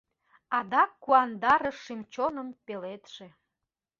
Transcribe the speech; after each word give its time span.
Адак 0.57 0.91
куандарыш 1.03 1.77
шӱм-чоным 1.85 2.49
пеледше 2.65 3.27